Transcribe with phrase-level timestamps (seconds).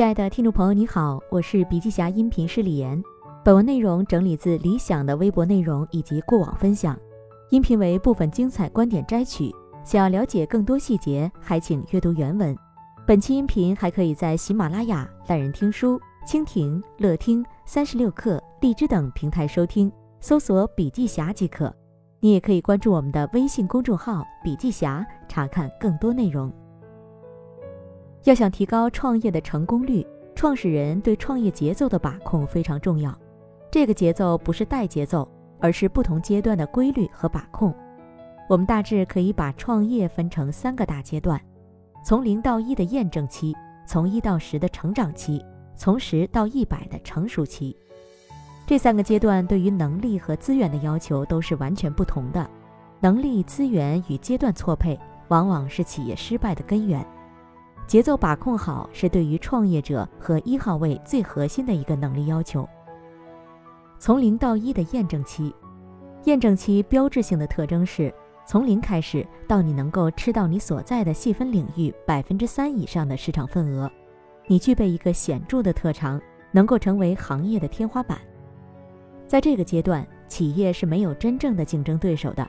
[0.00, 2.98] 亲爱的听众朋友，你好，我是笔记侠音频师李岩。
[3.44, 6.98] 本文内容整理自理想的微博内容以及过往分享，
[7.50, 9.54] 音频为部分精彩观点摘取。
[9.84, 12.56] 想要了解更多细节，还请阅读原文。
[13.06, 21.70] 本期音频还可以在喜马拉雅、懒人听书、蜻蜓、乐听、三十六课、荔枝等平台收听，搜索“笔记侠”即可。
[22.20, 26.50] 你也可以关注我们的微信公众号“笔记侠”，查看更多内容。
[28.24, 33.16] 要想提高创业的成功率，创始人对创业节奏的把控非常重要。
[33.70, 35.26] 这个节奏不是带节奏，
[35.58, 37.74] 而是不同阶段的规律和把控。
[38.48, 41.40] 我们大致可以把创业分成三个大阶段：
[42.04, 43.54] 从零到一的验证期，
[43.86, 45.42] 从一到十的成长期，
[45.76, 47.74] 从十到一百的成熟期。
[48.66, 52.48] 这三个阶段对于能力和资源的要求都是完全不同的。
[53.00, 54.98] 能力、资源与阶段错配，
[55.28, 57.04] 往往是企业失败的根源。
[57.90, 62.64] 节奏把控好是对于创业者和一号位最核心的一个能力要求。
[63.98, 65.52] 从零到一的验证期，
[66.22, 68.14] 验证期标志性的特征是
[68.46, 73.90] 从零开始到你能够吃到你所在的细分领域百分之三以上的市场份额，
[74.46, 76.22] 你具备一个显著的特长，
[76.52, 78.20] 能够成为行业的天花板。
[79.26, 82.48] 在这个阶段，企业是没有真正的竞争对手的，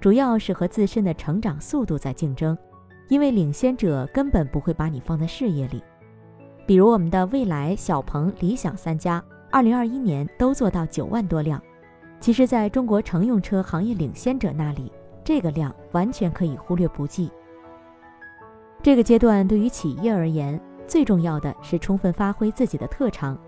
[0.00, 2.56] 主要是和自身的成长速度在竞争。
[3.08, 5.82] 因为领先者根本不会把你放在视野里，
[6.66, 11.62] 比如我们的蔚来、小鹏、理想三家，二零二一年都做到九万多辆。
[12.18, 14.90] 其实，在中国乘用车行业领先者那里，
[15.22, 17.30] 这个量完全可以忽略不计。
[18.82, 23.38] 这个阶段对于企业而言，最重要的是充分发挥自己的特长。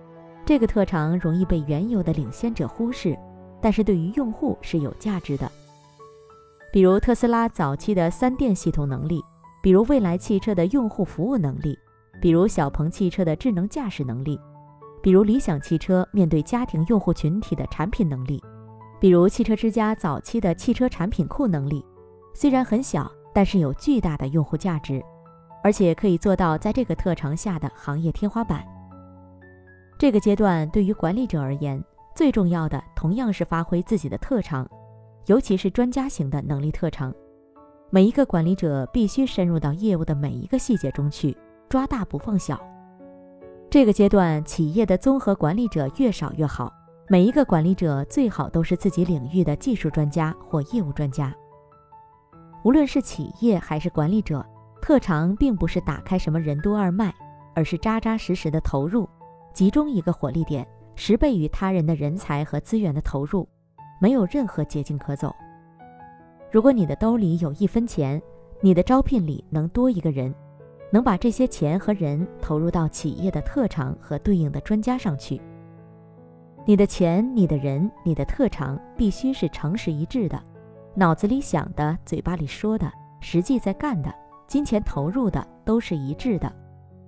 [0.45, 3.19] 这个特长容易被原有的领先者忽视，
[3.61, 5.51] 但是对于用户是有价值的。
[6.73, 9.21] 比如特斯拉早期的三电系统能力。
[9.69, 11.79] 比如未来汽车的用户服务能力，
[12.23, 14.41] 比如小鹏汽车的智能驾驶能力，
[15.03, 18.43] 比如理想汽车面对家庭用户群体的产品能力，
[18.99, 21.85] 比如汽车之家早期的汽车产品库能力，
[22.35, 25.05] 虽然很小，但是有巨大的用户价值，
[25.63, 28.65] 而且可以做到在这个特长下的行业天花板。
[29.99, 31.79] 这个阶段对于管理者而言，
[32.17, 34.67] 最重要的同样是发挥自己的特长，
[35.27, 37.15] 尤其是专家型的能力特长。
[37.91, 41.35] 每一个管理者必须深入到业务的每一个细节中去，
[41.71, 42.61] 抓大不放小。
[43.71, 46.71] 这个阶段，企业的综合管理者越少越好。
[47.09, 51.35] 每一个管理者最好都是自己领域的技术专家或业务专家。
[52.63, 54.45] 无论是企业还是管理者，
[54.83, 57.15] 特长并不是打开什么任督二脉，
[57.55, 59.09] 而是扎扎实实的投入，
[59.55, 63.49] 集中一个火力点，十倍于他人的人才和资源的投入，
[63.99, 65.35] 没有任何捷径可走。
[66.51, 68.21] 如果你的兜里有一分钱，
[68.61, 70.35] 你的招聘里能多一个人，
[70.91, 75.41] 能把这些钱和人投入到企业的特长和对应的专家上去。
[76.65, 80.43] 你的钱、你的人、你的特长必须是诚实一致的，
[80.95, 84.15] 脑子里想的、嘴巴里说的、实际在干的、
[84.47, 86.51] 金钱投入的都是一致的。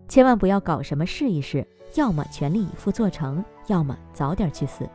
[0.07, 4.87] 千万不要搞什么试一试，要么全力以赴做成，要么早点去死。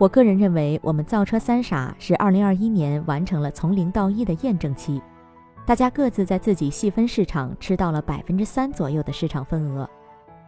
[0.00, 4.98] 我个人认为，我们造车三傻是二零二一年完成了从零到一的验证期，
[5.66, 9.86] 大家各自在自己细分市场吃到了百分之三左右的市场份额。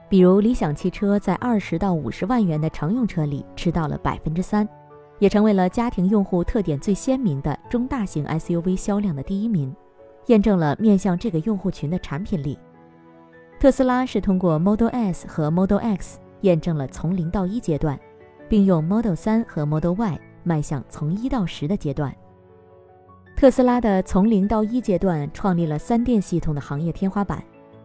[0.08, 4.66] 比如理想汽车在二十到五十万元的乘用车里吃到了百分之三，
[5.18, 9.70] 也成为了家庭用户特点最鲜明的中大型 SUV 销量的第一名，
[10.28, 12.58] 验证了面向这个用户群的产品力。
[13.60, 18.00] 特斯拉是通过 Model S 和 Model X 验证了从零到一阶段。
[18.52, 22.14] 并用 Model 3和 Model Y 迈向从一到十的阶段。
[23.34, 27.42] 特斯拉的从零到一阶段创立了三电系统的行业天花板，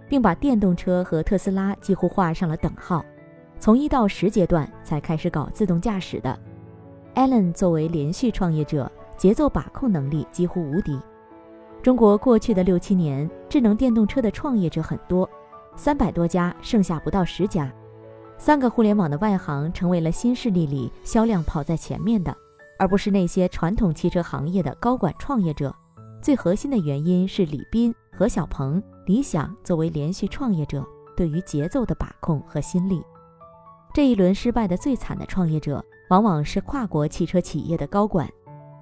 [0.09, 3.05] 并把电动车和特斯拉几乎画上了等号。
[3.61, 6.37] 从一到十阶段才开始搞自动驾驶的。
[7.15, 10.99] Allen 作为连续创业者，节奏把控能力几乎无敌。
[11.81, 15.29] 中国过去的六七年，智能电动车的创业者很多，
[15.77, 17.71] 三百多家，剩下不到十家。
[18.37, 22.35] 三个互联网的外行成为了新势力里销量跑在前面的，
[22.77, 25.73] 而不是那些传统汽车行业的高管创业者。
[26.21, 30.85] 最核心的原因是李斌、何小鹏、理想作为连续创业者
[31.15, 33.01] 对于节奏的把控和心力。
[33.93, 38.29] 这一轮失败的最惨的创业者，往往是跨国汽车企业的高管，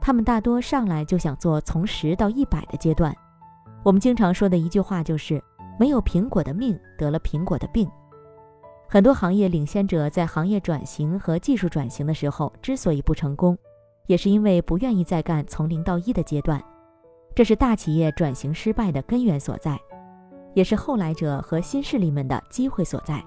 [0.02, 3.16] 他们大多上来就想做从十到一百的阶段。
[3.84, 5.42] 我们经常说的一句话就是：
[5.80, 7.90] 没有苹果的命，得了苹果的病。
[8.88, 13.58] 很多行业领先者在行业转型和技术转型的时候之所以不成功，
[14.08, 16.64] 也是因为不愿意再干从零到一的阶段，
[17.34, 19.80] 这是大企业转型失败的根源所在。
[20.54, 23.22] 也是后来者和新势力们的机会所在。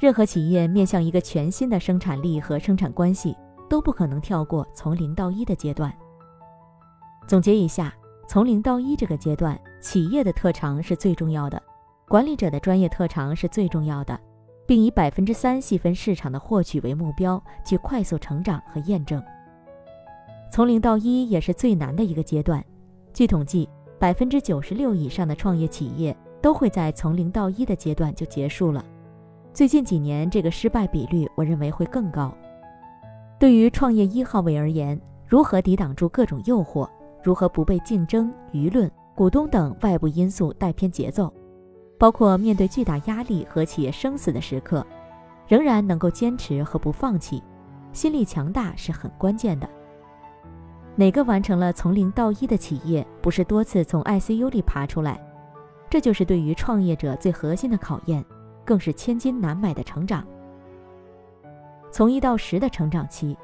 [0.00, 3.36] 任何企业面向一个全新的生产力和生产关系，
[3.68, 5.94] 都不可能跳过从零到一的阶段。
[7.28, 7.94] 总结一下，
[8.26, 11.62] 从零到一这个阶段，企业的特长是最重要的，
[12.08, 14.18] 管理者的专业特长是最重要的，
[14.70, 19.20] 并以百分之三细分市场的获取为目标，去快速成长和验证。
[20.48, 22.64] 从零到一也是最难的一个阶段。
[23.12, 23.68] 据统计，
[23.98, 28.84] 百分之九十六以上的创业企业都会在从零到一的阶段就结束了。
[29.52, 32.32] 最近几年，这个失败比率我认为会更高。
[33.40, 34.96] 对于创业一号位而言，
[35.26, 36.88] 如何抵挡住各种诱惑，
[37.24, 41.34] 如何不被竞争、舆论、股东等外部因素带偏节奏，
[42.00, 44.84] 包括面对巨大压力和企业生死的时刻，
[45.46, 47.42] 仍然能够坚持和不放弃，
[47.92, 49.68] 心力强大是很关键的。
[50.96, 55.20] 哪个完成了从零到一的企业，不是多次从 ICU 里爬出来？
[55.90, 58.24] 这就是对于创业者最核心的考验，
[58.64, 60.26] 更是千金难买的成长。
[61.90, 63.36] 从一到十的成长期，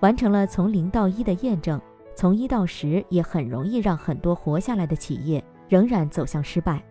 [0.00, 1.80] 完成了从零到一的验证，
[2.14, 6.82] 从一到十也很容易让很多活下来的企业仍然走向失败。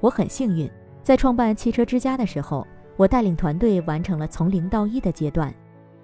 [0.00, 0.70] 我很幸运，
[1.02, 2.66] 在创办汽车之家的时候，
[2.96, 5.52] 我带领团队完成了从零到一的阶段。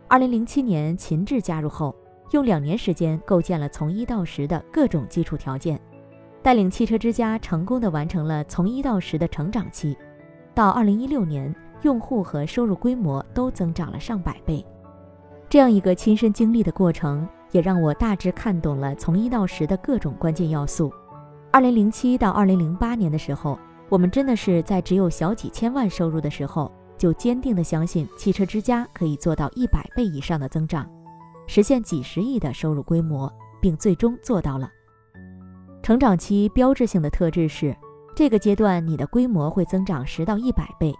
[0.09, 1.95] 二零零七年，秦志加入后。
[2.31, 5.79] 用两年时间构建了从一到十的各种基础条件，
[6.43, 9.97] 带领汽车之家成功的完成了从一到十的成长期。
[10.53, 14.65] 到二零一六年，用户和收入规模都增长了上百倍。
[15.49, 20.93] 这样一个亲身经历的过程，也让我大致看懂了从一到十的各种关键要素。
[21.53, 23.57] 二零零七到二零零八年的时候，
[23.95, 26.69] 我们真的是在只有小几千万收入的时候，
[26.99, 30.85] 就坚定的相信汽车之家可以做到一百倍以上的增长。
[31.47, 33.33] 实现几十亿的收入规模，
[33.63, 34.69] 并最终做到了。
[35.81, 37.73] 成长期标志性的特质是，
[38.17, 40.93] 这个阶段你的规模会增长十到一百倍，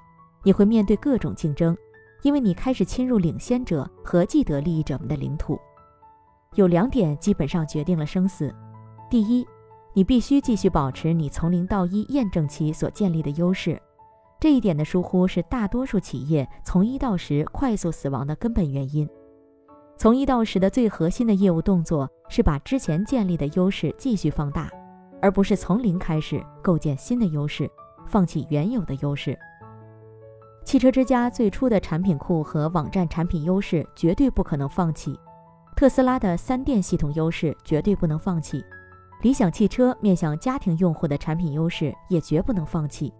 [0.45, 1.77] 你会面对各种竞争，
[2.23, 5.59] 因为你开始侵入领先者和既得利益者们的领土。
[6.55, 8.55] 有两点基本上决定了生死：
[9.11, 9.45] 第一，
[9.97, 13.81] 你必须继续保持你从零到一验证期所建立的优势，
[14.41, 19.09] 这一点的疏忽是大多数企业从一到十快速死亡的根本原因。
[19.97, 24.69] 从一到十的最核心的业务动作是把之前建立的优势继续放大，
[25.23, 27.71] 而不是从零开始构建新的优势，
[28.05, 29.39] 放弃原有的优势。
[30.65, 35.17] 汽车之家最初的产品库和网站产品优势绝对不可能放弃，
[35.77, 38.65] 特斯拉的三电系统优势绝对不能放弃，
[39.25, 43.11] 理想汽车面向家庭用户的产品优势也绝不能放弃，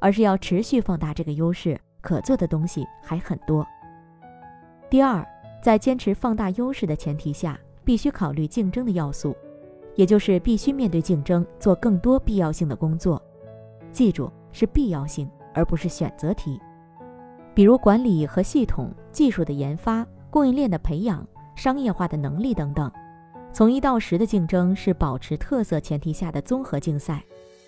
[0.00, 3.64] 而是要持续放大这个优势，可做的东西还很多。
[4.90, 5.24] 第二。
[5.62, 9.34] 在坚持放大优势的前提下，必须考虑竞争的要素，
[9.94, 13.22] 也就是必须面对竞争，做更多必要性的工作。
[13.90, 16.60] 记住，是必要性，而不是选择题。
[17.54, 22.92] 比如管理和系统、技术的研发、供应链的培养、商业化的能力等等。
[23.54, 27.24] 从一到十的竞争是保持特色前提下的综合竞赛，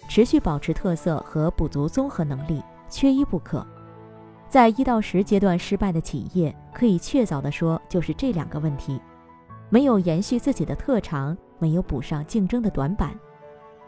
[0.08, 2.60] 持续保持特色和补足综合能力，
[2.90, 3.64] 缺一不可。
[4.48, 9.00] 在一到十阶段失败的企业，可以确凿地说，就是这两个问题：
[9.68, 13.16] 没有延续自己的特长，没有补上竞争的短板。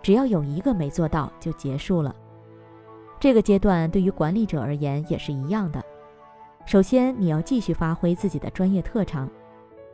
[0.01, 2.15] 只要有一个没做到，就结束了。
[3.19, 5.85] 这个阶段对于管理者而言也是一样的。
[6.65, 9.27] 首先，你要继续发挥自己的专业特长；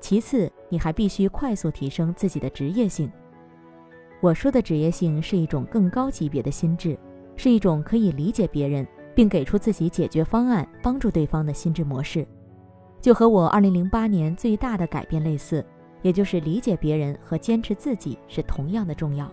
[0.04, 3.10] 其次，你还必须快速提升自己的职业性。
[4.20, 6.98] 我说的职业性是一种更高级别的心智，
[7.36, 8.86] 是一种可以理解别人。
[9.14, 12.26] 并给出自己解决方案，帮助对方的心智模式，
[13.00, 15.64] 就和我2008年最大的改变类似，
[16.02, 19.30] 也就是理解别人和坚持自己是同样的重要。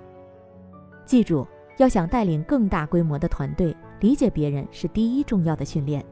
[1.03, 1.45] 记住，
[1.79, 6.05] 要想带领更大规模的团队，理解别人是第一重要的训练。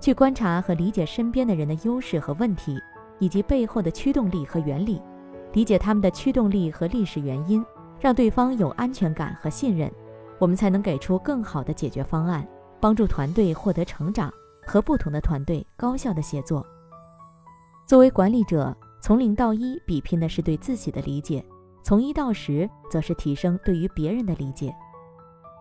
[0.00, 2.76] 去观察和理解身边的人的优势和问题，
[3.18, 5.00] 以及背后的驱动力和原理，
[5.52, 7.64] 理解他们的驱动力和历史原因，
[8.00, 9.90] 让对方有安全感和信任，
[10.38, 12.46] 我们才能给出更好的解决方案。
[12.80, 14.30] 帮助团队获得成长，
[14.66, 16.66] 和不同的团队高效的协作。
[17.86, 21.42] 作为管理者，从零到一比拼的是对自己的理解，
[21.82, 24.74] 从一到十则是提升对于别人的理解。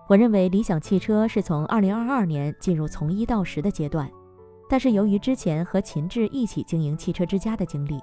[0.09, 4.11] 我认为理想汽车是从二零二二年进入从一到十的阶段，
[4.69, 7.99] 但是由于之前和秦志一起经营汽车之家的经历，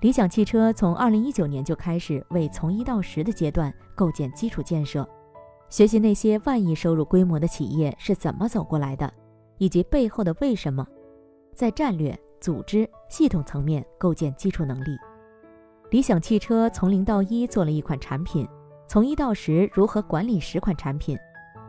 [0.00, 5.08] 理想汽车从二零一九年就开始为从一到十的阶段构建基础建设。
[5.68, 9.12] 学习那些万亿收入规模的企业是怎么走过来的，
[9.58, 10.86] 以及背后的为什么，
[11.54, 14.96] 在战略、组织、系统层面构建基础能力。
[15.90, 18.48] 理想汽车从零到一做了一款产品，
[18.88, 21.16] 从一到十如何管理十款产品，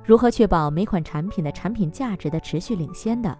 [0.03, 3.37] 如何确保每款产品的产品价值的持续领先的？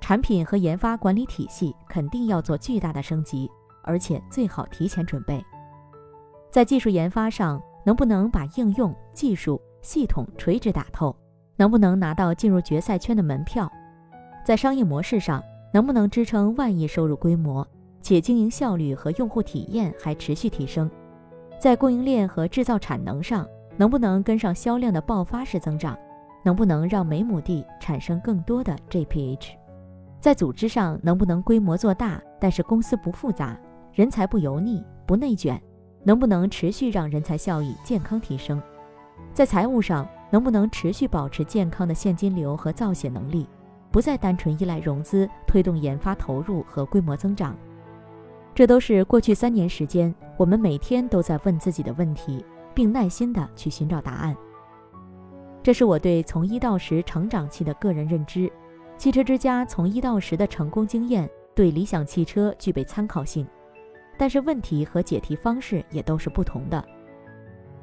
[0.00, 3.50] 产品和研发管理体系肯定要做巨大的升级，
[3.82, 5.44] 而且最好提前准备。
[6.50, 11.14] 在技术研发上，能不能把应用、技术、系统垂直打透？
[11.56, 13.70] 能不能拿到进入决赛圈的门票？
[14.44, 17.66] 在商业模式上，能不能支撑万亿收入规模，
[18.00, 20.90] 且经营效率和用户体验还持续提升？
[21.58, 25.98] 在供应链和制造产能上，能不能跟上销量的爆发式增长？
[26.44, 29.48] 能不能让每亩地产生更多的 JPH？
[30.26, 33.56] 在组织上，能不能规模做大，但是公司不复杂，
[33.92, 35.62] 人才不油腻，不内卷？
[36.02, 38.60] 能不能持续让人才效益健康提升？
[39.32, 43.48] 在财务上，能不能持续保持健康的现金流和造血能力，
[43.92, 47.56] 不再单纯依赖融资推动研发投入和规模增长？
[48.52, 54.36] 这都是过去三年时间我们每天都在问自己的问题，并耐心地去寻找答案。
[55.62, 58.50] 这是我对从一到十成长期的个人认知。
[58.98, 63.46] 汽车之家从一到十的成功经验对理想汽车具备参考性，
[64.16, 66.82] 但是问题和解题方式也都是不同的。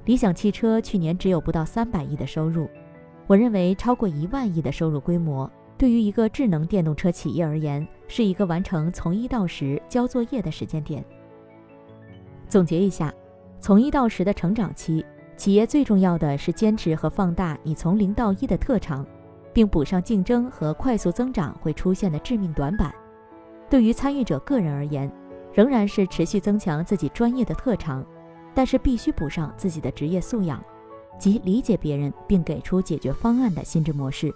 [0.05, 2.67] 理想汽车去年只有不到三百亿的收入，
[3.27, 11.05] 我认为超过一万亿的收入规模，对于一个智能电动车企业而言，是一个完成从一到十交作业的时间点。
[12.49, 13.13] 总结一下，
[13.59, 15.05] 从一到十的成长期，
[15.37, 19.05] 企业最重要的是坚持和放大你从零到一的特长，
[19.53, 22.93] 并补上竞争和快速增长会出现的致命短板。
[23.69, 25.11] 对于参与者个人而言，
[25.53, 28.05] 仍然是持续增强自己专业的特长。
[28.55, 30.63] 但是必须补上自己的职业素养，
[31.17, 34.31] 即理解别人并给出解决方案的心智模式。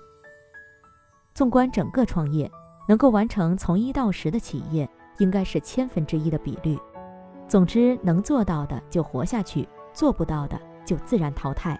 [1.35, 2.49] 纵观整个创业，
[2.89, 6.75] 能够完成从一到十的企业，应该是千分之一的比率。
[7.47, 11.79] 总之，能做到的就活下去，做不到的就自然淘汰。